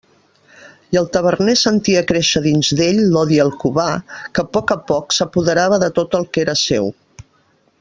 I 0.93 0.97
el 1.01 1.09
taverner 1.17 1.53
sentia 1.63 2.01
créixer 2.11 2.41
dins 2.45 2.71
d'ell 2.79 3.03
l'odi 3.11 3.37
al 3.45 3.53
Cubà, 3.65 3.87
que 4.33 4.43
a 4.47 4.53
poc 4.57 4.75
a 4.77 4.81
poc 4.93 5.17
s'apoderava 5.19 5.81
de 5.87 5.93
tot 6.01 6.19
el 6.23 6.27
que 6.33 6.45
era 6.47 6.59
seu. 6.67 6.93